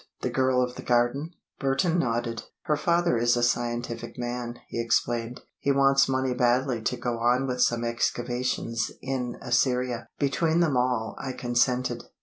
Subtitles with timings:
[0.21, 1.29] The girl of the garden?"
[1.59, 2.45] Burton nodded.
[2.63, 5.41] "Her father is a scientific man," he explained.
[5.59, 10.07] "He wants money badly to go on with some excavations in Assyria.
[10.17, 12.05] Between them all, I consented.